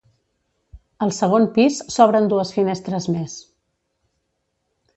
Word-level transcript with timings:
Al 1.05 1.13
segon 1.17 1.45
pis 1.59 1.77
s'obren 1.97 2.31
dues 2.33 2.55
finestres 2.57 3.07
més. 3.19 3.39